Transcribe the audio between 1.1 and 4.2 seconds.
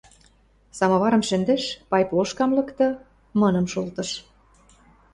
шӹндӹш, пай плошкам лыкты, мыным шолтыш